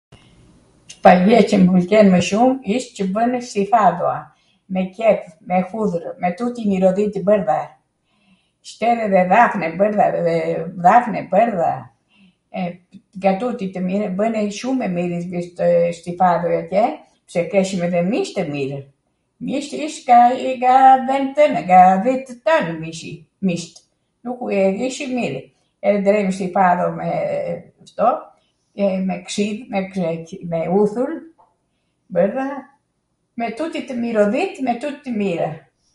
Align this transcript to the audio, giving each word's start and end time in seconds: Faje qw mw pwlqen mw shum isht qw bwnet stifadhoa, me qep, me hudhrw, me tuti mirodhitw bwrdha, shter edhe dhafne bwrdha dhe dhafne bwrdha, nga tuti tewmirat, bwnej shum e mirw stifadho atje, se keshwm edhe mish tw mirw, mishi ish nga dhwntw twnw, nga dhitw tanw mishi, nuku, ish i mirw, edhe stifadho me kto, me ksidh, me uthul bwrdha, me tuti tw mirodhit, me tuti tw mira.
Faje 1.03 1.37
qw 1.49 1.55
mw 1.63 1.71
pwlqen 1.73 2.07
mw 2.13 2.19
shum 2.29 2.49
isht 2.75 2.91
qw 2.99 3.05
bwnet 3.17 3.45
stifadhoa, 3.51 4.15
me 4.75 4.81
qep, 4.97 5.19
me 5.49 5.57
hudhrw, 5.73 6.09
me 6.21 6.29
tuti 6.39 6.61
mirodhitw 6.71 7.19
bwrdha, 7.27 7.57
shter 8.69 8.97
edhe 9.07 9.21
dhafne 9.33 9.67
bwrdha 9.81 10.07
dhe 10.27 10.35
dhafne 10.85 11.19
bwrdha, 11.33 11.71
nga 13.19 13.31
tuti 13.43 13.65
tewmirat, 13.75 14.13
bwnej 14.21 14.49
shum 14.59 14.77
e 14.85 14.89
mirw 14.97 15.17
stifadho 15.99 16.49
atje, 16.61 16.85
se 17.33 17.39
keshwm 17.53 17.81
edhe 17.89 18.01
mish 18.11 18.31
tw 18.37 18.43
mirw, 18.55 18.81
mishi 19.49 19.77
ish 19.89 19.99
nga 20.63 20.75
dhwntw 21.05 21.33
twnw, 21.37 21.59
nga 21.65 21.79
dhitw 22.07 22.31
tanw 22.47 22.69
mishi, 22.83 23.13
nuku, 24.23 24.45
ish 24.89 24.99
i 25.07 25.11
mirw, 25.17 25.41
edhe 25.93 26.13
stifadho 26.39 26.85
me 26.99 27.09
kto, 27.89 28.09
me 29.11 29.15
ksidh, 29.27 29.63
me 30.51 30.59
uthul 30.81 31.13
bwrdha, 32.13 32.45
me 33.39 33.45
tuti 33.57 33.79
tw 33.87 33.93
mirodhit, 34.03 34.55
me 34.65 34.73
tuti 34.83 34.99
tw 35.09 35.19
mira. 35.23 35.49